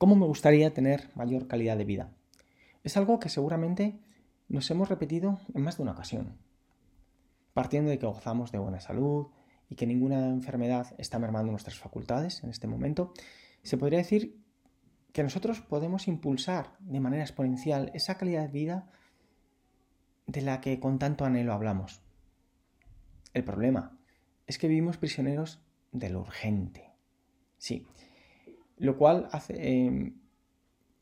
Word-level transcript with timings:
¿Cómo 0.00 0.16
me 0.16 0.24
gustaría 0.24 0.72
tener 0.72 1.10
mayor 1.14 1.46
calidad 1.46 1.76
de 1.76 1.84
vida? 1.84 2.10
Es 2.84 2.96
algo 2.96 3.20
que 3.20 3.28
seguramente 3.28 4.00
nos 4.48 4.70
hemos 4.70 4.88
repetido 4.88 5.38
en 5.52 5.60
más 5.60 5.76
de 5.76 5.82
una 5.82 5.92
ocasión. 5.92 6.38
Partiendo 7.52 7.90
de 7.90 7.98
que 7.98 8.06
gozamos 8.06 8.50
de 8.50 8.56
buena 8.56 8.80
salud 8.80 9.26
y 9.68 9.74
que 9.74 9.86
ninguna 9.86 10.26
enfermedad 10.28 10.94
está 10.96 11.18
mermando 11.18 11.50
nuestras 11.50 11.78
facultades 11.78 12.42
en 12.42 12.48
este 12.48 12.66
momento, 12.66 13.12
se 13.62 13.76
podría 13.76 13.98
decir 13.98 14.42
que 15.12 15.22
nosotros 15.22 15.60
podemos 15.60 16.08
impulsar 16.08 16.78
de 16.78 17.00
manera 17.00 17.22
exponencial 17.22 17.90
esa 17.92 18.16
calidad 18.16 18.46
de 18.46 18.52
vida 18.52 18.90
de 20.26 20.40
la 20.40 20.62
que 20.62 20.80
con 20.80 20.98
tanto 20.98 21.26
anhelo 21.26 21.52
hablamos. 21.52 22.00
El 23.34 23.44
problema 23.44 23.98
es 24.46 24.56
que 24.56 24.66
vivimos 24.66 24.96
prisioneros 24.96 25.60
de 25.92 26.08
lo 26.08 26.20
urgente. 26.20 26.90
Sí, 27.58 27.86
lo 28.80 28.96
cual 28.96 29.28
hace, 29.32 29.84
em, 29.86 30.20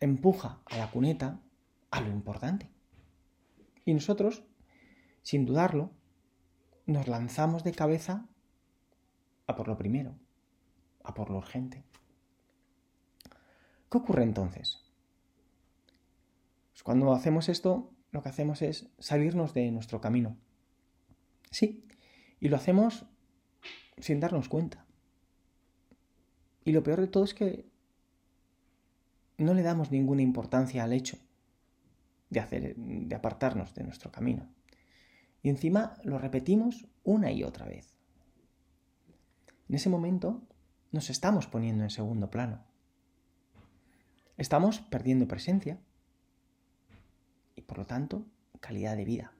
empuja 0.00 0.60
a 0.66 0.76
la 0.76 0.90
cuneta 0.90 1.40
a 1.90 2.00
lo 2.00 2.10
importante. 2.10 2.70
Y 3.84 3.94
nosotros, 3.94 4.44
sin 5.22 5.46
dudarlo, 5.46 5.92
nos 6.86 7.06
lanzamos 7.08 7.64
de 7.64 7.72
cabeza 7.72 8.26
a 9.46 9.56
por 9.56 9.68
lo 9.68 9.78
primero, 9.78 10.18
a 11.04 11.14
por 11.14 11.30
lo 11.30 11.38
urgente. 11.38 11.84
¿Qué 13.90 13.98
ocurre 13.98 14.24
entonces? 14.24 14.84
Pues 16.72 16.82
cuando 16.82 17.12
hacemos 17.12 17.48
esto, 17.48 17.92
lo 18.10 18.22
que 18.22 18.28
hacemos 18.28 18.60
es 18.62 18.90
salirnos 18.98 19.54
de 19.54 19.70
nuestro 19.70 20.00
camino. 20.00 20.36
Sí, 21.50 21.86
y 22.40 22.48
lo 22.48 22.56
hacemos 22.56 23.06
sin 23.98 24.20
darnos 24.20 24.48
cuenta. 24.48 24.84
Y 26.64 26.72
lo 26.72 26.82
peor 26.82 27.00
de 27.00 27.06
todo 27.06 27.24
es 27.24 27.32
que 27.32 27.66
no 29.44 29.54
le 29.54 29.62
damos 29.62 29.90
ninguna 29.90 30.22
importancia 30.22 30.84
al 30.84 30.92
hecho 30.92 31.18
de, 32.30 32.40
hacer, 32.40 32.76
de 32.76 33.14
apartarnos 33.14 33.74
de 33.74 33.84
nuestro 33.84 34.10
camino. 34.10 34.48
Y 35.42 35.48
encima 35.48 35.94
lo 36.04 36.18
repetimos 36.18 36.86
una 37.04 37.30
y 37.30 37.44
otra 37.44 37.66
vez. 37.66 37.96
En 39.68 39.74
ese 39.74 39.88
momento 39.88 40.42
nos 40.90 41.10
estamos 41.10 41.46
poniendo 41.46 41.84
en 41.84 41.90
segundo 41.90 42.30
plano. 42.30 42.64
Estamos 44.36 44.80
perdiendo 44.80 45.28
presencia 45.28 45.78
y 47.54 47.62
por 47.62 47.78
lo 47.78 47.86
tanto 47.86 48.26
calidad 48.60 48.96
de 48.96 49.04
vida. 49.04 49.32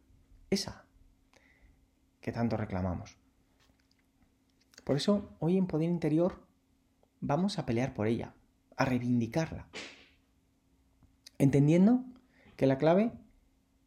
Esa 0.51 0.85
que 2.21 2.33
tanto 2.33 2.57
reclamamos. 2.57 3.17
Por 4.85 4.97
eso 4.97 5.37
hoy 5.39 5.57
en 5.57 5.67
Poder 5.67 5.89
Interior 5.89 6.47
vamos 7.21 7.59
a 7.59 7.67
pelear 7.67 7.95
por 7.95 8.07
ella, 8.07 8.35
a 8.79 8.85
reivindicarla, 8.85 9.69
entendiendo 11.37 12.05
que 12.57 12.67
la 12.67 12.79
clave 12.79 13.13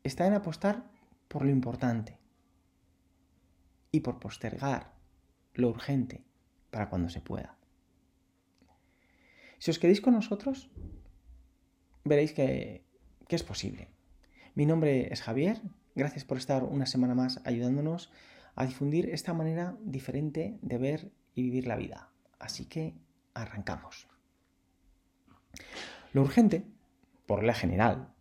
está 0.03 0.27
en 0.27 0.33
apostar 0.33 0.91
por 1.27 1.43
lo 1.43 1.49
importante 1.49 2.19
y 3.91 4.01
por 4.01 4.19
postergar 4.19 4.93
lo 5.53 5.69
urgente 5.69 6.23
para 6.69 6.89
cuando 6.89 7.09
se 7.09 7.21
pueda. 7.21 7.57
Si 9.59 9.71
os 9.71 9.79
queréis 9.79 10.01
con 10.01 10.13
nosotros, 10.13 10.69
veréis 12.03 12.33
que, 12.33 12.83
que 13.27 13.35
es 13.35 13.43
posible. 13.43 13.89
Mi 14.55 14.65
nombre 14.65 15.13
es 15.13 15.21
Javier, 15.21 15.61
gracias 15.95 16.25
por 16.25 16.37
estar 16.37 16.63
una 16.63 16.85
semana 16.85 17.15
más 17.15 17.41
ayudándonos 17.45 18.11
a 18.55 18.65
difundir 18.65 19.09
esta 19.09 19.33
manera 19.33 19.77
diferente 19.81 20.59
de 20.61 20.77
ver 20.77 21.11
y 21.33 21.43
vivir 21.43 21.67
la 21.67 21.77
vida. 21.77 22.11
Así 22.39 22.65
que 22.65 22.95
arrancamos. 23.33 24.10
Lo 26.13 26.21
urgente, 26.21 26.65
por 27.25 27.43
la 27.43 27.53
general, 27.53 28.13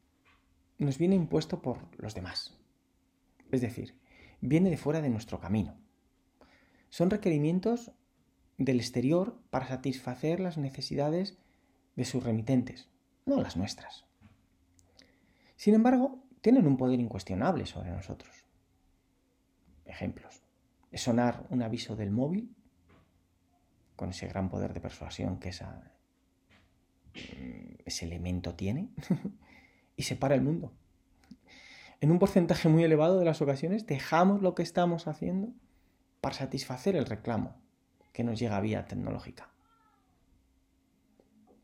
nos 0.79 0.99
viene 0.99 1.15
impuesto 1.15 1.61
por 1.61 1.79
los 1.99 2.15
demás. 2.15 2.57
Es 3.51 3.61
decir, 3.61 3.99
viene 4.41 4.71
de 4.71 4.77
fuera 4.77 5.01
de 5.01 5.11
nuestro 5.11 5.41
camino. 5.41 5.77
Son 6.89 7.11
requerimientos 7.11 7.93
del 8.59 8.81
exterior 8.81 9.39
para 9.51 9.69
satisfacer 9.69 10.41
las 10.41 10.59
necesidades 10.59 11.39
de 11.97 12.05
sus 12.05 12.23
remitentes, 12.23 12.89
no 13.27 13.41
las 13.41 13.57
nuestras. 13.57 14.05
Sin 15.57 15.75
embargo, 15.75 16.23
tienen 16.41 16.67
un 16.67 16.77
poder 16.77 17.01
incuestionable 17.01 17.67
sobre 17.67 17.91
nosotros. 17.91 18.47
Ejemplos. 19.85 20.43
Es 20.91 21.03
sonar 21.03 21.47
un 21.51 21.63
aviso 21.63 21.97
del 21.97 22.11
móvil 22.11 22.55
con 23.97 24.11
ese 24.11 24.27
gran 24.27 24.49
poder 24.49 24.73
de 24.73 24.81
persuasión 24.81 25.39
que 25.39 25.51
esa, 25.51 25.93
ese 27.85 28.05
elemento 28.07 28.55
tiene 28.55 28.89
y 29.97 30.03
separa 30.03 30.35
el 30.35 30.43
mundo. 30.43 30.73
En 32.01 32.11
un 32.11 32.19
porcentaje 32.19 32.69
muy 32.69 32.83
elevado 32.83 33.19
de 33.19 33.25
las 33.25 33.43
ocasiones 33.43 33.87
dejamos 33.87 34.41
lo 34.41 34.55
que 34.55 34.63
estamos 34.63 35.07
haciendo 35.07 35.53
para 36.21 36.35
satisfacer 36.35 36.97
el 36.97 37.07
reclamo 37.07 37.57
que 38.13 38.25
nos 38.25 38.39
llega 38.39 38.61
vía 38.61 38.87
tecnológica. 38.87 39.51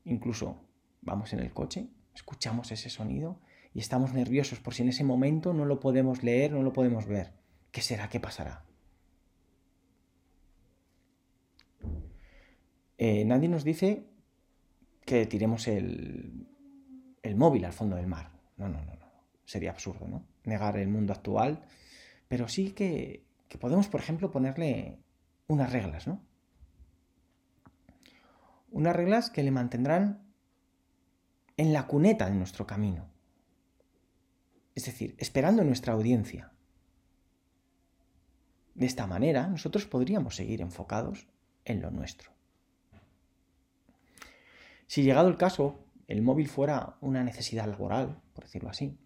Incluso 0.04 0.62
vamos 1.00 1.32
en 1.32 1.40
el 1.40 1.52
coche, 1.52 1.88
escuchamos 2.14 2.70
ese 2.70 2.90
sonido 2.90 3.40
y 3.74 3.80
estamos 3.80 4.12
nerviosos 4.12 4.60
por 4.60 4.74
si 4.74 4.82
en 4.82 4.90
ese 4.90 5.04
momento 5.04 5.52
no 5.52 5.64
lo 5.64 5.80
podemos 5.80 6.22
leer, 6.22 6.52
no 6.52 6.62
lo 6.62 6.72
podemos 6.72 7.06
ver. 7.06 7.32
¿Qué 7.72 7.80
será? 7.82 8.08
¿Qué 8.08 8.20
pasará? 8.20 8.64
Eh, 12.98 13.24
nadie 13.24 13.48
nos 13.48 13.64
dice 13.64 14.06
que 15.06 15.24
tiremos 15.24 15.68
el, 15.68 16.46
el 17.22 17.36
móvil 17.36 17.64
al 17.64 17.72
fondo 17.72 17.96
del 17.96 18.08
mar. 18.08 18.32
No, 18.56 18.68
no, 18.68 18.84
no, 18.84 18.94
no. 18.96 19.06
Sería 19.44 19.70
absurdo, 19.70 20.06
¿no? 20.08 20.26
Negar 20.44 20.76
el 20.76 20.88
mundo 20.88 21.12
actual. 21.12 21.64
Pero 22.28 22.48
sí 22.48 22.72
que, 22.72 23.24
que 23.48 23.56
podemos, 23.56 23.88
por 23.88 24.00
ejemplo, 24.00 24.30
ponerle 24.30 24.98
unas 25.46 25.72
reglas, 25.72 26.08
¿no? 26.08 26.20
Unas 28.70 28.96
reglas 28.96 29.30
que 29.30 29.44
le 29.44 29.52
mantendrán 29.52 30.26
en 31.56 31.72
la 31.72 31.86
cuneta 31.86 32.28
de 32.28 32.34
nuestro 32.34 32.66
camino. 32.66 33.08
Es 34.74 34.86
decir, 34.86 35.14
esperando 35.18 35.62
nuestra 35.62 35.94
audiencia. 35.94 36.52
De 38.74 38.86
esta 38.86 39.06
manera, 39.06 39.46
nosotros 39.46 39.86
podríamos 39.86 40.34
seguir 40.34 40.60
enfocados 40.60 41.28
en 41.64 41.80
lo 41.80 41.90
nuestro. 41.90 42.35
Si 44.86 45.02
llegado 45.02 45.28
el 45.28 45.36
caso, 45.36 45.84
el 46.06 46.22
móvil 46.22 46.48
fuera 46.48 46.97
una 47.00 47.24
necesidad 47.24 47.66
laboral, 47.66 48.20
por 48.34 48.44
decirlo 48.44 48.70
así, 48.70 48.97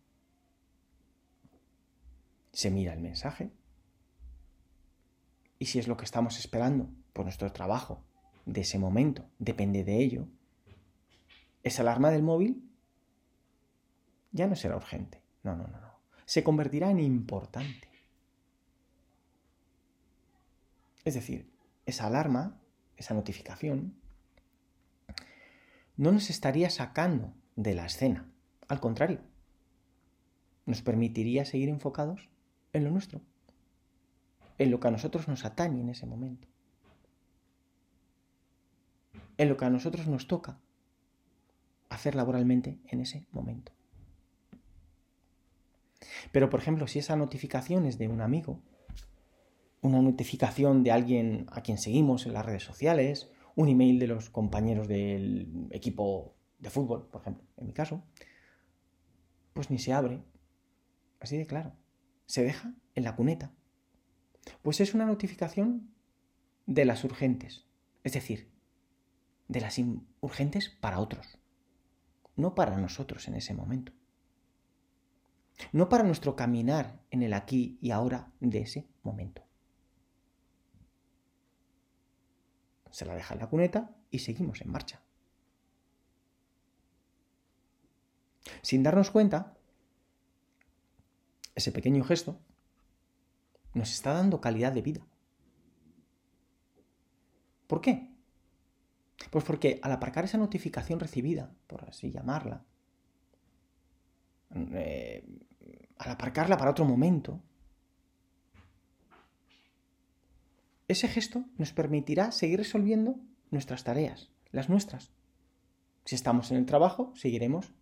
se 2.52 2.70
mira 2.70 2.92
el 2.92 3.00
mensaje 3.00 3.50
y 5.58 5.66
si 5.66 5.78
es 5.78 5.88
lo 5.88 5.96
que 5.96 6.04
estamos 6.04 6.38
esperando 6.38 6.88
por 7.12 7.24
nuestro 7.24 7.52
trabajo 7.52 8.02
de 8.46 8.62
ese 8.62 8.78
momento, 8.78 9.28
depende 9.38 9.84
de 9.84 9.98
ello, 9.98 10.26
esa 11.62 11.82
alarma 11.82 12.10
del 12.10 12.22
móvil 12.22 12.66
ya 14.32 14.46
no 14.46 14.56
será 14.56 14.76
urgente. 14.76 15.20
No, 15.42 15.56
no, 15.56 15.66
no, 15.66 15.80
no. 15.80 16.00
Se 16.24 16.42
convertirá 16.42 16.90
en 16.90 17.00
importante. 17.00 17.88
Es 21.04 21.14
decir, 21.14 21.50
esa 21.86 22.06
alarma, 22.06 22.60
esa 22.96 23.14
notificación, 23.14 23.99
no 26.00 26.12
nos 26.12 26.30
estaría 26.30 26.70
sacando 26.70 27.34
de 27.56 27.74
la 27.74 27.84
escena. 27.84 28.26
Al 28.68 28.80
contrario, 28.80 29.20
nos 30.64 30.80
permitiría 30.80 31.44
seguir 31.44 31.68
enfocados 31.68 32.30
en 32.72 32.84
lo 32.84 32.90
nuestro, 32.90 33.20
en 34.56 34.70
lo 34.70 34.80
que 34.80 34.88
a 34.88 34.92
nosotros 34.92 35.28
nos 35.28 35.44
atañe 35.44 35.82
en 35.82 35.90
ese 35.90 36.06
momento, 36.06 36.48
en 39.36 39.50
lo 39.50 39.58
que 39.58 39.66
a 39.66 39.70
nosotros 39.70 40.06
nos 40.06 40.26
toca 40.26 40.58
hacer 41.90 42.14
laboralmente 42.14 42.78
en 42.86 43.02
ese 43.02 43.26
momento. 43.30 43.72
Pero, 46.32 46.48
por 46.48 46.60
ejemplo, 46.60 46.86
si 46.86 46.98
esa 46.98 47.16
notificación 47.16 47.84
es 47.84 47.98
de 47.98 48.08
un 48.08 48.22
amigo, 48.22 48.62
una 49.82 50.00
notificación 50.00 50.82
de 50.82 50.92
alguien 50.92 51.46
a 51.52 51.60
quien 51.60 51.76
seguimos 51.76 52.24
en 52.24 52.32
las 52.32 52.46
redes 52.46 52.62
sociales, 52.62 53.30
un 53.56 53.68
email 53.68 53.98
de 53.98 54.06
los 54.06 54.30
compañeros 54.30 54.88
del 54.88 55.68
equipo 55.70 56.34
de 56.58 56.70
fútbol, 56.70 57.08
por 57.08 57.22
ejemplo, 57.22 57.44
en 57.56 57.66
mi 57.66 57.72
caso, 57.72 58.02
pues 59.52 59.70
ni 59.70 59.78
se 59.78 59.92
abre. 59.92 60.22
Así 61.20 61.36
de 61.36 61.46
claro. 61.46 61.72
Se 62.26 62.42
deja 62.42 62.74
en 62.94 63.04
la 63.04 63.16
cuneta. 63.16 63.52
Pues 64.62 64.80
es 64.80 64.94
una 64.94 65.06
notificación 65.06 65.90
de 66.66 66.84
las 66.84 67.04
urgentes. 67.04 67.66
Es 68.04 68.12
decir, 68.12 68.50
de 69.48 69.60
las 69.60 69.78
urgentes 70.20 70.68
para 70.68 71.00
otros. 71.00 71.38
No 72.36 72.54
para 72.54 72.76
nosotros 72.78 73.26
en 73.28 73.34
ese 73.34 73.52
momento. 73.52 73.92
No 75.72 75.88
para 75.88 76.04
nuestro 76.04 76.36
caminar 76.36 77.02
en 77.10 77.22
el 77.22 77.34
aquí 77.34 77.78
y 77.82 77.90
ahora 77.90 78.32
de 78.40 78.60
ese 78.60 78.88
momento. 79.02 79.42
Se 82.90 83.04
la 83.06 83.14
deja 83.14 83.34
en 83.34 83.40
la 83.40 83.48
cuneta 83.48 83.90
y 84.10 84.20
seguimos 84.20 84.60
en 84.60 84.70
marcha. 84.70 85.00
sin 88.62 88.82
darnos 88.82 89.10
cuenta, 89.10 89.56
ese 91.54 91.72
pequeño 91.72 92.04
gesto 92.04 92.38
nos 93.74 93.90
está 93.90 94.12
dando 94.12 94.40
calidad 94.40 94.72
de 94.72 94.82
vida. 94.82 95.06
¿Por 97.66 97.80
qué? 97.80 98.10
Pues 99.30 99.44
porque 99.44 99.78
al 99.82 99.92
aparcar 99.92 100.24
esa 100.24 100.38
notificación 100.38 100.98
recibida, 100.98 101.52
por 101.66 101.84
así 101.84 102.10
llamarla, 102.10 102.64
eh, 104.54 105.24
al 105.98 106.10
aparcarla 106.10 106.56
para 106.56 106.72
otro 106.72 106.84
momento, 106.84 107.40
ese 110.90 111.08
gesto 111.08 111.44
nos 111.56 111.72
permitirá 111.72 112.32
seguir 112.32 112.58
resolviendo 112.58 113.16
nuestras 113.50 113.84
tareas, 113.84 114.30
las 114.50 114.68
nuestras. 114.68 115.10
Si 116.04 116.14
estamos 116.14 116.50
en 116.50 116.56
el 116.56 116.66
trabajo, 116.66 117.12
seguiremos 117.14 117.72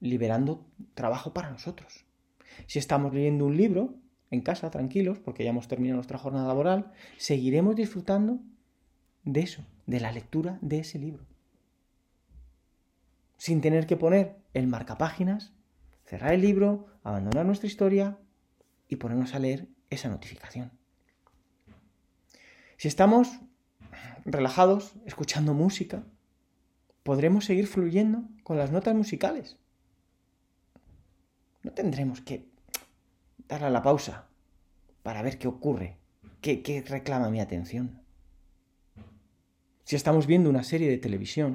liberando 0.00 0.66
trabajo 0.94 1.32
para 1.32 1.50
nosotros. 1.50 2.04
Si 2.66 2.78
estamos 2.78 3.14
leyendo 3.14 3.46
un 3.46 3.56
libro 3.56 3.94
en 4.30 4.40
casa, 4.40 4.70
tranquilos, 4.70 5.18
porque 5.18 5.44
ya 5.44 5.50
hemos 5.50 5.68
terminado 5.68 5.96
nuestra 5.96 6.18
jornada 6.18 6.48
laboral, 6.48 6.92
seguiremos 7.16 7.76
disfrutando 7.76 8.40
de 9.24 9.40
eso, 9.40 9.64
de 9.86 10.00
la 10.00 10.12
lectura 10.12 10.58
de 10.60 10.80
ese 10.80 10.98
libro. 10.98 11.24
Sin 13.36 13.60
tener 13.60 13.86
que 13.86 13.96
poner 13.96 14.36
el 14.54 14.66
marcapáginas, 14.66 15.52
cerrar 16.04 16.34
el 16.34 16.40
libro, 16.40 16.86
abandonar 17.02 17.46
nuestra 17.46 17.66
historia 17.66 18.18
y 18.88 18.96
ponernos 18.96 19.34
a 19.34 19.38
leer 19.38 19.68
esa 19.90 20.08
notificación. 20.08 20.81
Si 22.82 22.88
estamos 22.88 23.38
relajados, 24.24 24.94
escuchando 25.06 25.54
música, 25.54 26.02
podremos 27.04 27.44
seguir 27.44 27.68
fluyendo 27.68 28.24
con 28.42 28.58
las 28.58 28.72
notas 28.72 28.92
musicales. 28.92 29.56
No 31.62 31.70
tendremos 31.70 32.22
que 32.22 32.48
darle 33.46 33.68
a 33.68 33.70
la 33.70 33.84
pausa 33.84 34.26
para 35.04 35.22
ver 35.22 35.38
qué 35.38 35.46
ocurre, 35.46 35.96
qué, 36.40 36.64
qué 36.64 36.82
reclama 36.82 37.30
mi 37.30 37.38
atención. 37.38 38.02
Si 39.84 39.94
estamos 39.94 40.26
viendo 40.26 40.50
una 40.50 40.64
serie 40.64 40.90
de 40.90 40.98
televisión, 40.98 41.54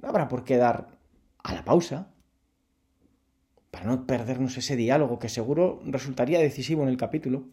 no 0.00 0.08
habrá 0.08 0.28
por 0.28 0.44
qué 0.44 0.58
dar 0.58 0.96
a 1.42 1.54
la 1.54 1.64
pausa 1.64 2.14
para 3.72 3.86
no 3.86 4.06
perdernos 4.06 4.56
ese 4.56 4.76
diálogo 4.76 5.18
que 5.18 5.28
seguro 5.28 5.82
resultaría 5.86 6.38
decisivo 6.38 6.84
en 6.84 6.88
el 6.88 6.96
capítulo. 6.96 7.48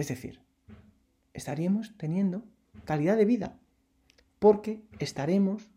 Es 0.00 0.08
decir, 0.08 0.40
estaríamos 1.34 1.94
teniendo 1.98 2.42
calidad 2.86 3.18
de 3.18 3.26
vida 3.26 3.58
porque 4.38 4.82
estaremos 4.98 5.68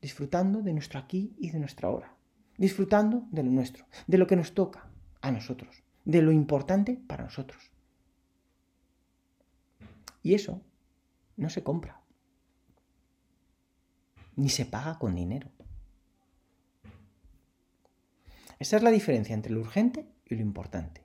disfrutando 0.00 0.62
de 0.62 0.72
nuestro 0.72 1.00
aquí 1.00 1.34
y 1.36 1.50
de 1.50 1.58
nuestra 1.58 1.88
hora, 1.88 2.14
disfrutando 2.58 3.26
de 3.32 3.42
lo 3.42 3.50
nuestro, 3.50 3.84
de 4.06 4.18
lo 4.18 4.28
que 4.28 4.36
nos 4.36 4.54
toca 4.54 4.88
a 5.20 5.32
nosotros, 5.32 5.82
de 6.04 6.22
lo 6.22 6.30
importante 6.30 6.96
para 7.08 7.24
nosotros. 7.24 7.72
Y 10.22 10.34
eso 10.34 10.62
no 11.36 11.50
se 11.50 11.64
compra, 11.64 12.04
ni 14.36 14.48
se 14.48 14.64
paga 14.64 14.96
con 15.00 15.16
dinero. 15.16 15.50
Esa 18.60 18.76
es 18.76 18.84
la 18.84 18.92
diferencia 18.92 19.34
entre 19.34 19.52
lo 19.52 19.58
urgente 19.58 20.06
y 20.26 20.36
lo 20.36 20.42
importante. 20.42 21.02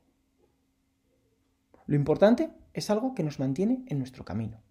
Lo 1.87 1.95
importante 1.95 2.51
es 2.79 2.91
algo 2.91 3.15
que 3.15 3.23
nos 3.23 3.39
mantiene 3.39 3.83
en 3.87 3.97
nuestro 3.97 4.23
camino. 4.23 4.61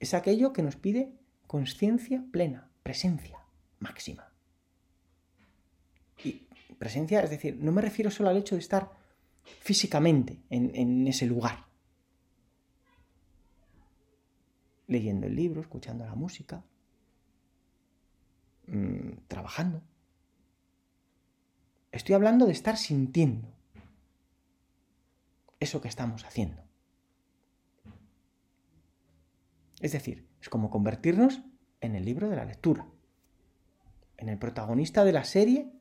Es 0.00 0.12
aquello 0.12 0.52
que 0.52 0.62
nos 0.62 0.74
pide 0.74 1.12
conciencia 1.46 2.24
plena, 2.32 2.68
presencia 2.82 3.38
máxima. 3.78 4.32
Y 6.24 6.48
presencia, 6.78 7.20
es 7.22 7.30
decir, 7.30 7.56
no 7.60 7.70
me 7.70 7.80
refiero 7.80 8.10
solo 8.10 8.28
al 8.28 8.36
hecho 8.36 8.56
de 8.56 8.60
estar 8.60 8.90
físicamente 9.44 10.42
en, 10.50 10.74
en 10.74 11.06
ese 11.06 11.26
lugar, 11.26 11.64
leyendo 14.88 15.28
el 15.28 15.36
libro, 15.36 15.60
escuchando 15.60 16.04
la 16.04 16.16
música, 16.16 16.64
mmm, 18.66 19.12
trabajando. 19.28 19.80
Estoy 21.92 22.16
hablando 22.16 22.46
de 22.46 22.52
estar 22.52 22.76
sintiendo 22.76 23.61
eso 25.62 25.80
que 25.80 25.88
estamos 25.88 26.24
haciendo. 26.24 26.62
Es 29.80 29.92
decir, 29.92 30.28
es 30.40 30.48
como 30.48 30.70
convertirnos 30.70 31.42
en 31.80 31.96
el 31.96 32.04
libro 32.04 32.28
de 32.28 32.36
la 32.36 32.44
lectura, 32.44 32.86
en 34.16 34.28
el 34.28 34.38
protagonista 34.38 35.04
de 35.04 35.12
la 35.12 35.24
serie 35.24 35.72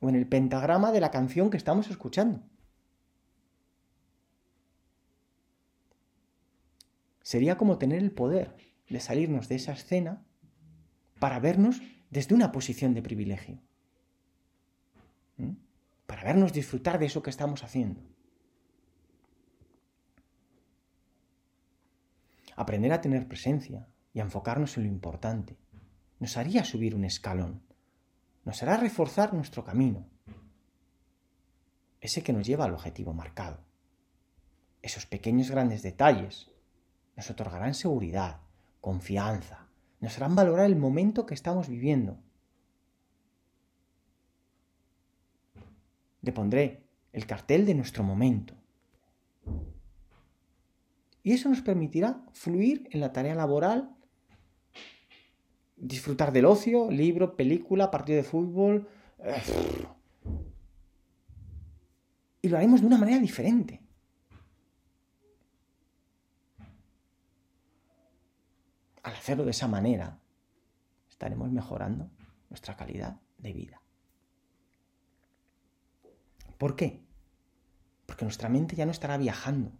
o 0.00 0.08
en 0.08 0.14
el 0.14 0.26
pentagrama 0.26 0.92
de 0.92 1.00
la 1.00 1.10
canción 1.10 1.50
que 1.50 1.56
estamos 1.56 1.90
escuchando. 1.90 2.42
sería 7.28 7.58
como 7.58 7.76
tener 7.76 8.02
el 8.02 8.10
poder 8.10 8.56
de 8.88 9.00
salirnos 9.00 9.50
de 9.50 9.56
esa 9.56 9.72
escena 9.72 10.24
para 11.18 11.38
vernos 11.40 11.82
desde 12.08 12.34
una 12.34 12.52
posición 12.52 12.94
de 12.94 13.02
privilegio. 13.02 13.60
Para 16.06 16.24
vernos 16.24 16.54
disfrutar 16.54 16.98
de 16.98 17.04
eso 17.04 17.22
que 17.22 17.28
estamos 17.28 17.64
haciendo. 17.64 18.00
Aprender 22.58 22.92
a 22.92 23.00
tener 23.00 23.28
presencia 23.28 23.86
y 24.12 24.18
a 24.18 24.24
enfocarnos 24.24 24.76
en 24.76 24.82
lo 24.82 24.88
importante 24.88 25.56
nos 26.18 26.36
haría 26.36 26.64
subir 26.64 26.96
un 26.96 27.04
escalón, 27.04 27.62
nos 28.44 28.60
hará 28.64 28.76
reforzar 28.76 29.32
nuestro 29.32 29.62
camino, 29.62 30.08
ese 32.00 32.24
que 32.24 32.32
nos 32.32 32.44
lleva 32.44 32.64
al 32.64 32.74
objetivo 32.74 33.14
marcado. 33.14 33.60
Esos 34.82 35.06
pequeños 35.06 35.52
grandes 35.52 35.84
detalles 35.84 36.50
nos 37.14 37.30
otorgarán 37.30 37.74
seguridad, 37.74 38.40
confianza, 38.80 39.68
nos 40.00 40.16
harán 40.16 40.34
valorar 40.34 40.66
el 40.66 40.74
momento 40.74 41.26
que 41.26 41.34
estamos 41.34 41.68
viviendo. 41.68 42.18
Le 46.22 46.32
pondré 46.32 46.82
el 47.12 47.24
cartel 47.24 47.66
de 47.66 47.74
nuestro 47.76 48.02
momento. 48.02 48.54
Y 51.28 51.34
eso 51.34 51.50
nos 51.50 51.60
permitirá 51.60 52.24
fluir 52.32 52.88
en 52.90 53.00
la 53.00 53.12
tarea 53.12 53.34
laboral, 53.34 53.94
disfrutar 55.76 56.32
del 56.32 56.46
ocio, 56.46 56.90
libro, 56.90 57.36
película, 57.36 57.90
partido 57.90 58.16
de 58.16 58.22
fútbol. 58.22 58.88
Y 62.40 62.48
lo 62.48 62.56
haremos 62.56 62.80
de 62.80 62.86
una 62.86 62.96
manera 62.96 63.18
diferente. 63.18 63.82
al 69.02 69.12
hacerlo 69.12 69.44
de 69.44 69.50
esa 69.50 69.68
manera, 69.68 70.18
estaremos 71.10 71.50
mejorando 71.50 72.10
nuestra 72.48 72.74
calidad 72.74 73.20
de 73.36 73.52
vida. 73.52 73.82
¿Por 76.56 76.74
qué? 76.74 77.04
Porque 78.06 78.24
nuestra 78.24 78.48
mente 78.48 78.76
ya 78.76 78.86
no 78.86 78.92
estará 78.92 79.18
viajando. 79.18 79.72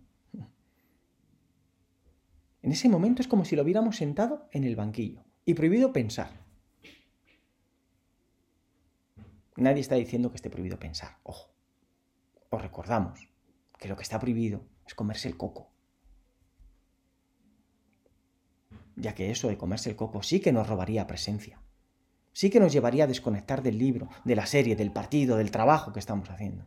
En 2.69 2.73
ese 2.73 2.91
momento 2.91 3.23
es 3.23 3.29
como 3.29 3.47
si 3.47 3.57
lo 3.57 3.63
hubiéramos 3.63 3.97
sentado 3.97 4.47
en 4.53 4.63
el 4.63 4.77
banquillo 4.77 5.25
y 5.47 5.55
prohibido 5.55 5.91
pensar. 5.91 6.29
Nadie 9.57 9.81
está 9.81 9.95
diciendo 9.95 10.29
que 10.29 10.37
esté 10.37 10.51
prohibido 10.51 10.79
pensar, 10.79 11.17
ojo. 11.23 11.51
Os 12.51 12.61
recordamos 12.61 13.27
que 13.79 13.89
lo 13.89 13.97
que 13.97 14.03
está 14.03 14.21
prohibido 14.21 14.67
es 14.87 14.95
comerse 14.95 15.29
el 15.29 15.39
coco. 15.39 15.71
ya 18.97 19.15
que 19.15 19.31
eso 19.31 19.49
de 19.49 19.57
comerse 19.57 19.89
el 19.89 19.97
coco 19.97 20.23
sí 20.23 20.41
que 20.41 20.53
nos 20.53 20.69
robaría 20.69 21.07
presencia, 21.07 21.63
sí 22.35 22.51
que 22.51 22.61
nos 22.61 22.75
llevaría 22.75 23.05
a 23.05 23.07
desconectar 23.07 23.63
del 23.63 23.79
libro, 23.79 24.11
de 24.27 24.37
la 24.37 24.45
serie, 24.45 24.77
del 24.77 24.93
partido, 24.93 25.39
del 25.39 25.51
trabajo 25.51 25.95
que 25.95 26.01
estamos 26.01 26.29
haciendo. 26.29 26.67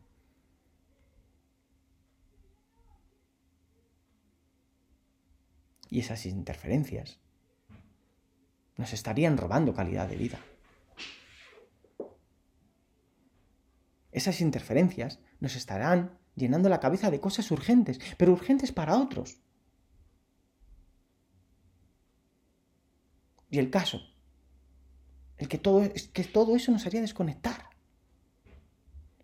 Y 5.92 6.00
esas 6.00 6.26
interferencias 6.26 7.20
nos 8.78 8.94
estarían 8.94 9.38
robando 9.38 9.76
calidad 9.76 10.08
de 10.08 10.16
vida. 10.16 10.40
Esas 14.12 14.42
interferencias 14.42 15.20
nos 15.40 15.56
estarán 15.56 16.18
llenando 16.36 16.70
la 16.70 16.80
cabeza 16.80 17.12
de 17.12 17.20
cosas 17.20 17.52
urgentes, 17.52 18.00
pero 18.18 18.32
urgentes 18.32 18.72
para 18.72 18.98
otros. 18.98 19.42
Y 23.50 23.60
el 23.60 23.70
caso, 23.70 24.02
el 25.38 25.50
que 25.50 25.58
todo, 25.58 25.84
que 26.14 26.24
todo 26.24 26.56
eso 26.56 26.72
nos 26.72 26.86
haría 26.86 27.02
desconectar. 27.02 27.70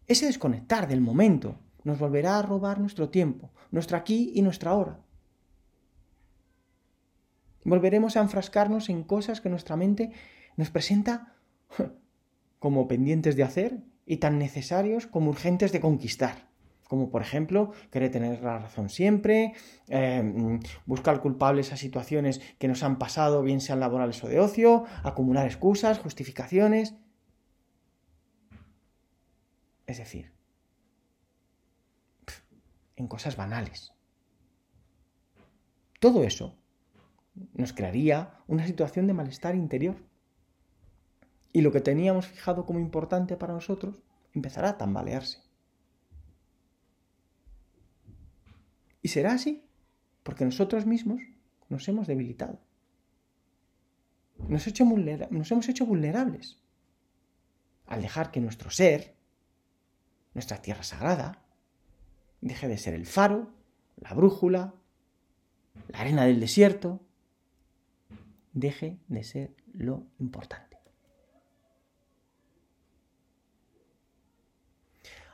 Ese 0.05 0.25
desconectar 0.25 0.87
del 0.87 0.99
momento 0.99 1.59
nos 1.85 1.97
volverá 1.97 2.37
a 2.37 2.41
robar 2.41 2.79
nuestro 2.79 3.09
tiempo, 3.09 3.51
nuestro 3.71 3.95
aquí 3.95 4.33
y 4.35 4.41
nuestra 4.41 4.73
hora. 4.73 5.06
Volveremos 7.67 8.15
a 8.15 8.21
enfrascarnos 8.21 8.87
en 8.87 9.03
cosas 9.03 9.41
que 9.41 9.49
nuestra 9.49 9.75
mente 9.75 10.13
nos 10.55 10.69
presenta 10.69 11.35
como 12.59 12.87
pendientes 12.87 13.35
de 13.35 13.43
hacer 13.43 13.83
y 14.05 14.17
tan 14.17 14.39
necesarios 14.39 15.05
como 15.05 15.31
urgentes 15.31 15.73
de 15.73 15.81
conquistar. 15.81 16.47
Como 16.87 17.09
por 17.09 17.21
ejemplo, 17.21 17.73
querer 17.91 18.09
tener 18.09 18.41
la 18.41 18.59
razón 18.59 18.87
siempre, 18.87 19.51
eh, 19.89 20.61
buscar 20.85 21.19
culpables 21.19 21.73
a 21.73 21.75
situaciones 21.75 22.39
que 22.57 22.69
nos 22.69 22.83
han 22.83 22.97
pasado, 22.97 23.43
bien 23.43 23.59
sean 23.59 23.81
laborales 23.81 24.23
o 24.23 24.29
de 24.29 24.39
ocio, 24.39 24.85
acumular 25.03 25.45
excusas, 25.45 25.99
justificaciones. 25.99 26.95
Es 29.87 29.97
decir, 29.97 30.31
en 32.95 33.07
cosas 33.09 33.35
banales. 33.35 33.91
Todo 35.99 36.23
eso 36.23 36.55
nos 37.53 37.73
crearía 37.73 38.33
una 38.47 38.65
situación 38.65 39.07
de 39.07 39.13
malestar 39.13 39.55
interior. 39.55 39.95
Y 41.53 41.61
lo 41.61 41.71
que 41.71 41.81
teníamos 41.81 42.27
fijado 42.27 42.65
como 42.65 42.79
importante 42.79 43.35
para 43.37 43.53
nosotros 43.53 44.01
empezará 44.33 44.69
a 44.69 44.77
tambalearse. 44.77 45.39
Y 49.01 49.09
será 49.09 49.33
así 49.33 49.63
porque 50.23 50.45
nosotros 50.45 50.85
mismos 50.85 51.21
nos 51.69 51.87
hemos 51.87 52.07
debilitado. 52.07 52.59
Nos, 54.49 54.67
nos 55.31 55.51
hemos 55.51 55.69
hecho 55.69 55.85
vulnerables 55.85 56.61
al 57.87 58.01
dejar 58.01 58.31
que 58.31 58.41
nuestro 58.41 58.69
ser, 58.69 59.15
nuestra 60.33 60.61
tierra 60.61 60.83
sagrada, 60.83 61.41
deje 62.41 62.67
de 62.67 62.77
ser 62.77 62.93
el 62.93 63.05
faro, 63.05 63.49
la 63.95 64.13
brújula, 64.13 64.75
la 65.87 65.99
arena 65.99 66.25
del 66.25 66.39
desierto, 66.39 67.01
deje 68.59 68.99
de 69.07 69.23
ser 69.23 69.55
lo 69.73 70.07
importante. 70.19 70.77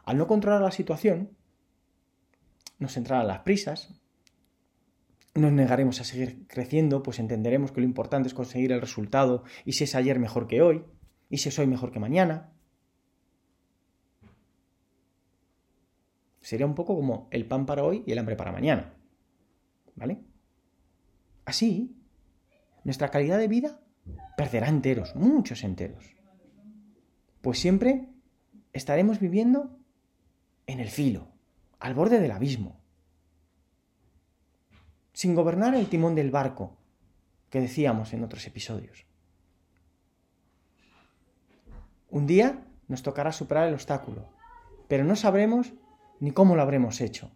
Al 0.03 0.17
no 0.17 0.27
controlar 0.27 0.61
la 0.61 0.71
situación, 0.71 1.29
nos 2.79 2.97
entrarán 2.97 3.27
las 3.27 3.39
prisas, 3.39 3.93
nos 5.35 5.53
negaremos 5.53 6.01
a 6.01 6.03
seguir 6.03 6.45
creciendo, 6.47 7.01
pues 7.01 7.19
entenderemos 7.19 7.71
que 7.71 7.79
lo 7.79 7.87
importante 7.87 8.27
es 8.27 8.33
conseguir 8.33 8.73
el 8.73 8.81
resultado 8.81 9.43
y 9.63 9.73
si 9.73 9.85
es 9.85 9.95
ayer 9.95 10.19
mejor 10.19 10.47
que 10.47 10.61
hoy, 10.61 10.83
y 11.29 11.37
si 11.37 11.49
es 11.49 11.57
hoy 11.57 11.67
mejor 11.67 11.91
que 11.91 11.99
mañana. 11.99 12.51
Sería 16.41 16.65
un 16.65 16.75
poco 16.75 16.95
como 16.95 17.29
el 17.31 17.47
pan 17.47 17.65
para 17.65 17.85
hoy 17.85 18.03
y 18.05 18.11
el 18.11 18.19
hambre 18.19 18.35
para 18.35 18.51
mañana. 18.51 18.93
¿Vale? 19.95 20.19
Así, 21.45 22.02
nuestra 22.83 23.09
calidad 23.09 23.37
de 23.37 23.47
vida 23.47 23.79
perderá 24.35 24.67
enteros, 24.67 25.15
muchos 25.15 25.63
enteros. 25.63 26.15
Pues 27.41 27.59
siempre 27.59 28.09
estaremos 28.73 29.19
viviendo 29.19 29.77
en 30.67 30.79
el 30.79 30.89
filo, 30.89 31.27
al 31.79 31.93
borde 31.93 32.19
del 32.19 32.31
abismo, 32.31 32.79
sin 35.13 35.35
gobernar 35.35 35.75
el 35.75 35.87
timón 35.87 36.15
del 36.15 36.31
barco 36.31 36.77
que 37.49 37.61
decíamos 37.61 38.13
en 38.13 38.23
otros 38.23 38.47
episodios. 38.47 39.05
Un 42.09 42.27
día 42.27 42.65
nos 42.87 43.03
tocará 43.03 43.31
superar 43.31 43.67
el 43.67 43.73
obstáculo, 43.73 44.29
pero 44.87 45.03
no 45.03 45.15
sabremos 45.15 45.73
ni 46.19 46.31
cómo 46.31 46.55
lo 46.55 46.61
habremos 46.61 47.01
hecho. 47.01 47.31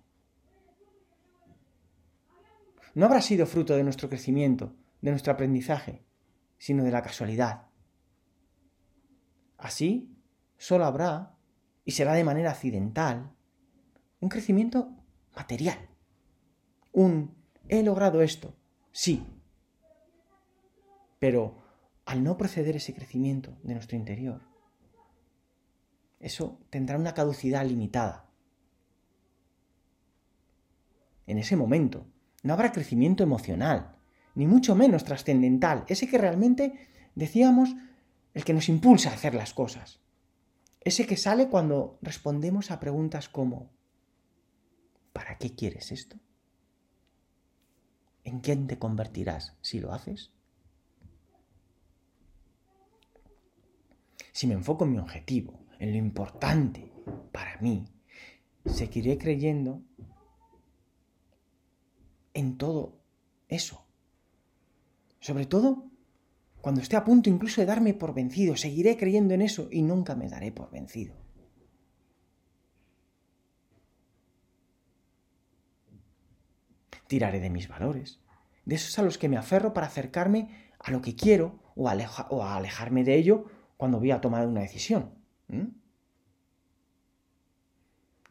No 2.96 3.06
habrá 3.06 3.22
sido 3.22 3.46
fruto 3.46 3.76
de 3.76 3.84
nuestro 3.84 4.10
crecimiento, 4.10 4.74
de 5.02 5.12
nuestro 5.12 5.34
aprendizaje, 5.34 6.06
sino 6.58 6.84
de 6.84 6.92
la 6.92 7.02
casualidad. 7.02 7.68
Así, 9.58 10.16
solo 10.58 10.86
habrá, 10.86 11.36
y 11.86 11.92
será 11.92 12.14
de 12.14 12.24
manera 12.24 12.52
accidental, 12.52 13.34
un 14.20 14.30
crecimiento 14.30 14.96
material. 15.36 15.78
Un 16.92 17.36
he 17.68 17.84
logrado 17.84 18.22
esto, 18.22 18.56
sí. 18.92 19.26
Pero 21.20 21.64
al 22.06 22.24
no 22.24 22.38
proceder 22.38 22.76
ese 22.76 22.94
crecimiento 22.94 23.58
de 23.64 23.74
nuestro 23.74 23.98
interior, 23.98 24.42
eso 26.20 26.60
tendrá 26.70 26.98
una 26.98 27.14
caducidad 27.14 27.66
limitada. 27.66 28.30
En 31.26 31.38
ese 31.38 31.56
momento 31.56 32.08
no 32.44 32.54
habrá 32.54 32.72
crecimiento 32.72 33.24
emocional, 33.24 33.97
ni 34.38 34.46
mucho 34.46 34.76
menos 34.76 35.04
trascendental, 35.04 35.84
ese 35.88 36.08
que 36.08 36.20
realmente 36.20 36.88
decíamos 37.16 37.76
el 38.36 38.46
que 38.46 38.54
nos 38.54 38.70
impulsa 38.70 39.10
a 39.10 39.16
hacer 39.16 39.34
las 39.34 39.56
cosas. 39.56 40.00
Ese 40.80 41.08
que 41.08 41.18
sale 41.18 41.50
cuando 41.50 41.98
respondemos 42.04 42.70
a 42.70 42.80
preguntas 42.80 43.30
como 43.30 43.72
¿para 45.12 45.40
qué 45.40 45.56
quieres 45.56 45.92
esto? 45.92 46.18
¿En 48.24 48.40
quién 48.42 48.68
te 48.68 48.78
convertirás 48.78 49.58
si 49.62 49.80
lo 49.80 49.92
haces? 49.92 50.32
Si 54.34 54.46
me 54.46 54.54
enfoco 54.54 54.86
en 54.86 54.92
mi 54.92 55.00
objetivo, 55.00 55.66
en 55.80 55.94
lo 55.94 55.98
importante 55.98 56.94
para 57.32 57.58
mí, 57.60 57.88
seguiré 58.68 59.18
creyendo 59.18 59.82
en 62.36 62.60
todo 62.60 63.02
eso 63.48 63.87
sobre 65.28 65.46
todo, 65.46 65.84
cuando 66.62 66.80
esté 66.80 66.96
a 66.96 67.04
punto 67.04 67.30
incluso 67.30 67.60
de 67.60 67.68
darme 67.68 67.94
por 67.94 68.14
vencido, 68.14 68.56
seguiré 68.56 68.96
creyendo 68.96 69.34
en 69.34 69.42
eso 69.42 69.68
y 69.70 69.82
nunca 69.82 70.16
me 70.16 70.30
daré 70.30 70.54
por 70.54 70.72
vencido. 70.72 71.16
Tiraré 77.08 77.42
de 77.42 77.50
mis 77.50 77.68
valores, 77.68 78.22
de 78.64 78.76
esos 78.76 78.98
a 79.00 79.02
los 79.02 79.18
que 79.18 79.28
me 79.28 79.36
aferro 79.36 79.74
para 79.74 79.88
acercarme 79.88 80.72
a 80.80 80.92
lo 80.92 81.02
que 81.02 81.14
quiero 81.14 81.60
o, 81.76 81.90
a 81.90 82.56
alejarme 82.56 83.04
de 83.04 83.16
ello 83.16 83.48
cuando 83.76 84.00
voy 84.00 84.12
a 84.12 84.22
tomar 84.22 84.48
una 84.48 84.62
decisión. 84.62 85.12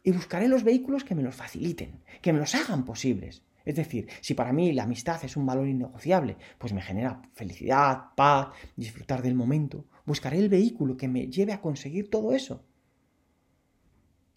Y 0.02 0.12
buscaré 0.12 0.48
los 0.48 0.64
vehículos 0.64 1.04
que 1.04 1.14
me 1.14 1.22
los 1.22 1.34
faciliten, 1.34 2.02
que 2.22 2.32
me 2.32 2.38
los 2.38 2.54
hagan 2.54 2.86
posibles, 2.86 3.42
es 3.66 3.74
decir, 3.74 4.08
si 4.20 4.34
para 4.34 4.52
mí 4.52 4.72
la 4.72 4.84
amistad 4.84 5.22
es 5.24 5.36
un 5.36 5.44
valor 5.44 5.66
innegociable, 5.66 6.36
pues 6.56 6.72
me 6.72 6.80
genera 6.80 7.20
felicidad, 7.34 8.14
paz, 8.14 8.50
disfrutar 8.76 9.22
del 9.22 9.34
momento, 9.34 9.86
buscaré 10.06 10.38
el 10.38 10.48
vehículo 10.48 10.96
que 10.96 11.08
me 11.08 11.26
lleve 11.26 11.52
a 11.52 11.60
conseguir 11.60 12.08
todo 12.08 12.32
eso. 12.32 12.64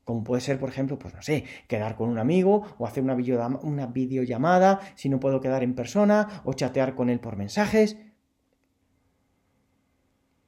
Como 0.04 0.24
puede 0.24 0.42
ser, 0.42 0.60
por 0.60 0.70
ejemplo, 0.70 0.98
pues 0.98 1.14
no 1.14 1.22
sé, 1.22 1.46
quedar 1.68 1.96
con 1.96 2.10
un 2.10 2.18
amigo 2.18 2.64
o 2.80 2.88
hacer 2.88 3.04
una, 3.04 3.16
una 3.62 3.86
videollamada 3.86 4.80
si 4.96 5.08
no 5.08 5.20
puedo 5.20 5.40
quedar 5.40 5.62
en 5.62 5.76
persona 5.76 6.42
o 6.44 6.54
chatear 6.54 6.96
con 6.96 7.12
él 7.12 7.20
por 7.20 7.38
mensajes. 7.38 7.98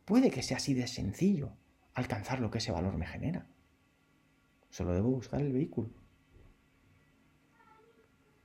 Puede 0.06 0.32
que 0.32 0.42
sea 0.42 0.58
así 0.58 0.74
de 0.74 0.88
sencillo 0.88 1.54
alcanzar 1.94 2.40
lo 2.40 2.50
que 2.50 2.58
ese 2.58 2.72
valor 2.72 2.98
me 2.98 3.06
genera. 3.06 3.46
Solo 4.72 4.94
debo 4.94 5.12
buscar 5.12 5.40
el 5.40 5.54
vehículo. 5.54 6.01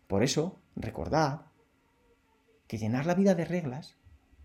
Por 0.07 0.23
eso, 0.23 0.61
recordad 0.77 1.47
que 2.67 2.79
llenar 2.79 3.07
la 3.07 3.15
vida 3.15 3.35
de 3.35 3.45
reglas 3.45 3.97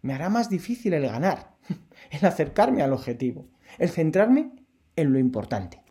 me 0.01 0.13
hará 0.13 0.29
más 0.29 0.49
difícil 0.49 0.93
el 0.93 1.03
ganar, 1.03 1.55
el 2.11 2.25
acercarme 2.25 2.81
al 2.81 2.93
objetivo, 2.93 3.47
el 3.77 3.89
centrarme 3.89 4.51
en 4.95 5.13
lo 5.13 5.19
importante. 5.19 5.83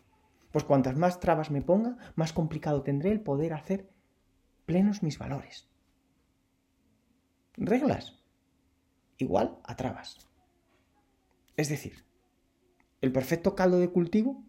Pues 0.51 0.65
cuantas 0.65 0.97
más 0.97 1.19
trabas 1.19 1.49
me 1.49 1.61
ponga, 1.61 1.97
más 2.15 2.33
complicado 2.33 2.83
tendré 2.83 3.11
el 3.11 3.21
poder 3.21 3.53
hacer 3.53 3.89
plenos 4.65 5.01
mis 5.01 5.17
valores. 5.17 5.69
Reglas 7.55 8.21
igual 9.17 9.59
a 9.63 9.75
trabas. 9.75 10.17
Es 11.55 11.69
decir, 11.69 12.05
el 13.01 13.11
perfecto 13.11 13.55
caldo 13.55 13.79
de 13.79 13.89
cultivo 13.89 14.43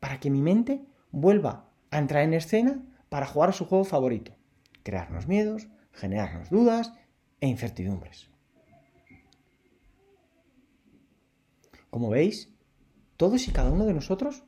para 0.00 0.20
que 0.20 0.30
mi 0.30 0.40
mente 0.40 0.84
vuelva 1.10 1.68
a 1.90 1.98
entrar 1.98 2.22
en 2.22 2.34
escena 2.34 2.82
para 3.08 3.26
jugar 3.26 3.50
a 3.50 3.52
su 3.52 3.66
juego 3.66 3.84
favorito, 3.84 4.34
crearnos 4.82 5.26
miedos, 5.26 5.68
generarnos 5.92 6.50
dudas 6.50 6.92
e 7.40 7.48
incertidumbres. 7.48 8.30
Como 11.90 12.08
veis, 12.08 12.52
todos 13.16 13.46
y 13.48 13.52
cada 13.52 13.70
uno 13.70 13.84
de 13.84 13.94
nosotros 13.94 14.44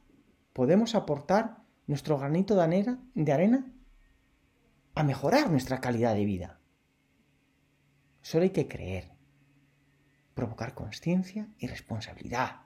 podemos 0.52 0.94
aportar 0.94 1.58
nuestro 1.86 2.18
granito 2.18 2.54
de 2.54 3.32
arena, 3.32 3.72
a 4.94 5.02
mejorar 5.02 5.50
nuestra 5.50 5.80
calidad 5.80 6.14
de 6.14 6.24
vida. 6.24 6.60
Solo 8.22 8.44
hay 8.44 8.50
que 8.50 8.68
creer, 8.68 9.10
provocar 10.34 10.74
conciencia 10.74 11.48
y 11.58 11.66
responsabilidad. 11.66 12.62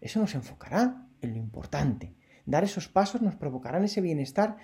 Eso 0.00 0.20
nos 0.20 0.34
enfocará 0.34 1.06
en 1.20 1.32
lo 1.32 1.36
importante. 1.36 2.14
Dar 2.46 2.64
esos 2.64 2.88
pasos 2.88 3.22
nos 3.22 3.36
provocarán 3.36 3.84
ese 3.84 4.00
bienestar 4.00 4.56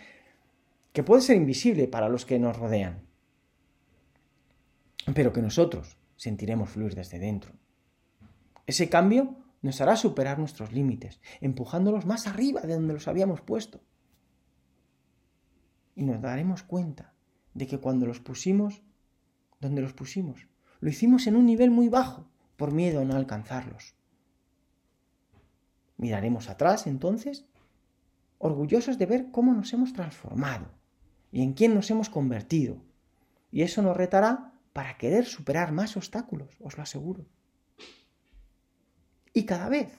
que 0.92 1.04
puede 1.04 1.22
ser 1.22 1.36
invisible 1.36 1.86
para 1.86 2.08
los 2.08 2.26
que 2.26 2.38
nos 2.38 2.56
rodean. 2.56 3.08
pero 5.14 5.32
que 5.32 5.42
nosotros 5.42 5.96
sentiremos 6.16 6.68
fluir 6.70 6.94
desde 6.94 7.18
dentro. 7.18 7.52
Ese 8.66 8.88
cambio 8.88 9.34
nos 9.62 9.80
hará 9.80 9.96
superar 9.96 10.38
nuestros 10.38 10.72
límites, 10.72 11.20
empujándolos 11.40 12.06
más 12.06 12.26
arriba 12.26 12.60
de 12.60 12.74
donde 12.74 12.94
los 12.94 13.08
habíamos 13.08 13.40
puesto. 13.40 13.80
Y 15.96 16.04
nos 16.04 16.20
daremos 16.20 16.62
cuenta 16.62 17.14
de 17.54 17.66
que 17.66 17.78
cuando 17.78 18.06
los 18.06 18.20
pusimos, 18.20 18.82
donde 19.58 19.82
los 19.82 19.94
pusimos, 19.94 20.46
lo 20.80 20.90
hicimos 20.90 21.26
en 21.26 21.34
un 21.34 21.46
nivel 21.46 21.70
muy 21.70 21.88
bajo, 21.88 22.28
por 22.56 22.70
miedo 22.70 23.00
a 23.00 23.04
no 23.04 23.16
alcanzarlos. 23.16 23.94
Miraremos 25.96 26.48
atrás 26.48 26.86
entonces, 26.86 27.46
orgullosos 28.38 28.98
de 28.98 29.06
ver 29.06 29.30
cómo 29.32 29.54
nos 29.54 29.72
hemos 29.72 29.92
transformado 29.92 30.79
y 31.32 31.42
en 31.42 31.52
quién 31.52 31.74
nos 31.74 31.90
hemos 31.90 32.08
convertido. 32.08 32.82
Y 33.50 33.62
eso 33.62 33.82
nos 33.82 33.96
retará 33.96 34.52
para 34.72 34.96
querer 34.96 35.26
superar 35.26 35.72
más 35.72 35.96
obstáculos, 35.96 36.56
os 36.60 36.76
lo 36.76 36.82
aseguro. 36.82 37.26
Y 39.32 39.44
cada 39.44 39.68
vez 39.68 39.92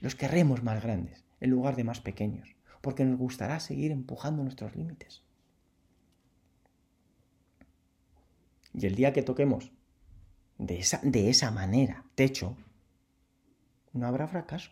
los 0.00 0.14
querremos 0.14 0.62
más 0.62 0.82
grandes 0.82 1.24
en 1.40 1.50
lugar 1.50 1.76
de 1.76 1.84
más 1.84 2.00
pequeños, 2.00 2.56
porque 2.80 3.04
nos 3.04 3.18
gustará 3.18 3.60
seguir 3.60 3.90
empujando 3.90 4.42
nuestros 4.42 4.74
límites. 4.76 5.22
Y 8.72 8.86
el 8.86 8.94
día 8.94 9.12
que 9.12 9.22
toquemos 9.22 9.70
de 10.58 10.78
esa, 10.78 11.00
de 11.02 11.30
esa 11.30 11.50
manera 11.50 12.04
techo, 12.14 12.56
no 13.92 14.06
habrá 14.06 14.26
fracaso. 14.26 14.70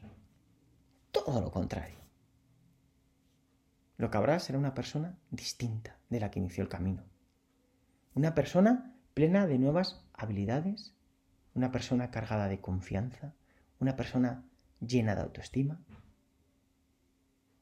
Todo 1.12 1.40
lo 1.40 1.50
contrario. 1.50 2.01
Lo 3.96 4.10
que 4.10 4.16
habrá 4.16 4.38
será 4.38 4.58
una 4.58 4.74
persona 4.74 5.18
distinta 5.30 5.98
de 6.08 6.20
la 6.20 6.30
que 6.30 6.40
inició 6.40 6.62
el 6.62 6.68
camino. 6.68 7.04
Una 8.14 8.34
persona 8.34 8.94
plena 9.14 9.46
de 9.46 9.58
nuevas 9.58 10.04
habilidades, 10.12 10.94
una 11.54 11.70
persona 11.70 12.10
cargada 12.10 12.48
de 12.48 12.60
confianza, 12.60 13.34
una 13.78 13.96
persona 13.96 14.44
llena 14.80 15.14
de 15.14 15.22
autoestima, 15.22 15.80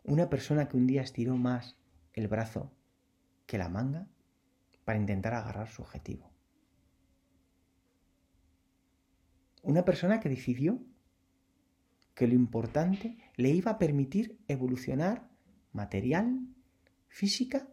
una 0.04 0.30
persona 0.30 0.68
que 0.68 0.76
un 0.76 0.86
día 0.86 1.02
estiró 1.02 1.36
más 1.36 1.76
el 2.14 2.28
brazo 2.28 2.72
que 3.46 3.58
la 3.58 3.68
manga 3.68 4.06
para 4.84 4.98
intentar 4.98 5.34
agarrar 5.34 5.68
su 5.68 5.82
objetivo. 5.82 6.30
Una 9.62 9.84
persona 9.84 10.20
que 10.20 10.28
decidió 10.28 10.80
que 12.14 12.26
lo 12.26 12.34
importante 12.34 13.18
le 13.36 13.50
iba 13.50 13.72
a 13.72 13.78
permitir 13.78 14.40
evolucionar 14.48 15.29
material, 15.72 16.40
física 17.08 17.66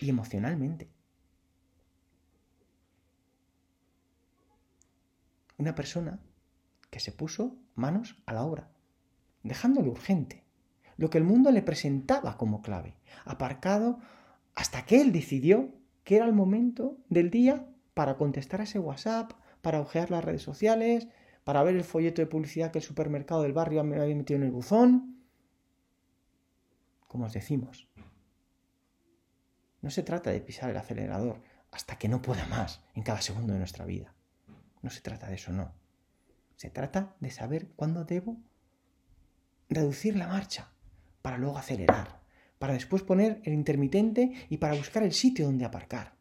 y 0.00 0.08
emocionalmente. 0.08 0.90
Una 5.58 5.74
persona 5.74 6.20
que 6.90 7.00
se 7.00 7.12
puso 7.12 7.56
manos 7.74 8.22
a 8.26 8.34
la 8.34 8.44
obra, 8.44 8.68
dejándolo 9.42 9.90
urgente, 9.90 10.44
lo 10.96 11.10
que 11.10 11.18
el 11.18 11.24
mundo 11.24 11.50
le 11.50 11.62
presentaba 11.62 12.36
como 12.36 12.62
clave, 12.62 12.94
aparcado 13.24 13.98
hasta 14.54 14.84
que 14.84 15.00
él 15.00 15.12
decidió 15.12 15.70
que 16.04 16.16
era 16.16 16.26
el 16.26 16.32
momento 16.32 16.98
del 17.08 17.30
día 17.30 17.66
para 17.94 18.16
contestar 18.16 18.60
a 18.60 18.64
ese 18.64 18.78
WhatsApp, 18.78 19.32
para 19.60 19.80
ojear 19.80 20.10
las 20.10 20.24
redes 20.24 20.42
sociales, 20.42 21.08
para 21.44 21.62
ver 21.62 21.76
el 21.76 21.84
folleto 21.84 22.22
de 22.22 22.26
publicidad 22.26 22.70
que 22.70 22.78
el 22.78 22.84
supermercado 22.84 23.42
del 23.42 23.52
barrio 23.52 23.82
me 23.84 24.00
había 24.00 24.14
metido 24.14 24.38
en 24.38 24.46
el 24.46 24.52
buzón. 24.52 25.15
Como 27.16 27.28
os 27.28 27.32
decimos, 27.32 27.88
no 29.80 29.88
se 29.88 30.02
trata 30.02 30.30
de 30.30 30.42
pisar 30.42 30.68
el 30.68 30.76
acelerador 30.76 31.40
hasta 31.70 31.96
que 31.96 32.10
no 32.10 32.20
pueda 32.20 32.44
más 32.44 32.82
en 32.94 33.02
cada 33.02 33.22
segundo 33.22 33.54
de 33.54 33.58
nuestra 33.58 33.86
vida. 33.86 34.12
No 34.82 34.90
se 34.90 35.00
trata 35.00 35.26
de 35.26 35.36
eso, 35.36 35.50
no. 35.50 35.72
Se 36.56 36.68
trata 36.68 37.16
de 37.20 37.30
saber 37.30 37.68
cuándo 37.68 38.04
debo 38.04 38.36
reducir 39.70 40.14
la 40.14 40.28
marcha 40.28 40.68
para 41.22 41.38
luego 41.38 41.56
acelerar, 41.56 42.20
para 42.58 42.74
después 42.74 43.02
poner 43.02 43.40
el 43.44 43.54
intermitente 43.54 44.34
y 44.50 44.58
para 44.58 44.74
buscar 44.74 45.02
el 45.02 45.14
sitio 45.14 45.46
donde 45.46 45.64
aparcar. 45.64 46.16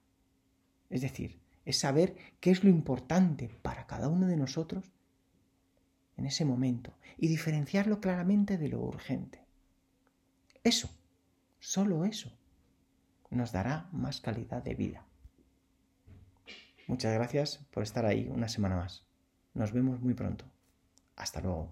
Es 0.90 1.02
decir, 1.02 1.42
es 1.66 1.78
saber 1.78 2.16
qué 2.40 2.52
es 2.52 2.64
lo 2.64 2.70
importante 2.70 3.50
para 3.62 3.86
cada 3.86 4.08
uno 4.08 4.28
de 4.28 4.38
nosotros 4.38 4.94
en 6.16 6.26
ese 6.26 6.46
momento 6.46 6.98
y 7.18 7.28
diferenciarlo 7.28 8.00
claramente 8.00 8.58
de 8.58 8.70
lo 8.70 8.80
urgente. 8.80 9.45
Eso, 10.66 10.90
solo 11.60 12.06
eso, 12.06 12.32
nos 13.30 13.52
dará 13.52 13.88
más 13.92 14.20
calidad 14.20 14.64
de 14.64 14.74
vida. 14.74 15.06
Muchas 16.88 17.14
gracias 17.14 17.60
por 17.70 17.84
estar 17.84 18.04
ahí 18.04 18.28
una 18.32 18.48
semana 18.48 18.76
más. 18.76 19.06
Nos 19.54 19.74
vemos 19.74 20.02
muy 20.02 20.16
pronto. 20.16 20.44
Hasta 21.16 21.40
luego. 21.40 21.72